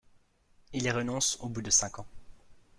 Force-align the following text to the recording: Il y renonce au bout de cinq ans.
Il 0.73 0.81
y 0.83 0.89
renonce 0.89 1.37
au 1.41 1.47
bout 1.49 1.61
de 1.61 1.69
cinq 1.69 1.99
ans. 1.99 2.07